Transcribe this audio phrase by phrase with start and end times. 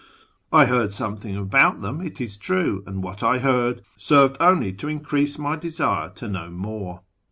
[0.51, 4.87] I heard something about them, it is true, and what I heard served only to
[4.87, 7.01] increase my desire to know more.